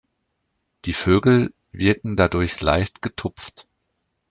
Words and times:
Die 0.85 0.93
Vögel 0.93 1.53
wirken 1.71 2.15
dadurch 2.15 2.59
leicht 2.61 3.03
getupft. 3.03 3.67